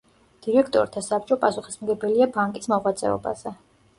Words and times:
დირექტორთა 0.45 1.03
საბჭო 1.07 1.37
პასუხისმგებელია 1.43 2.27
ბანკის 2.37 2.71
მოღვაწეობაზე. 2.75 3.57